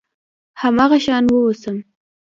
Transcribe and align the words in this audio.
هماغه 0.61 0.97
شان 1.05 1.23
واوسم. 1.31 1.77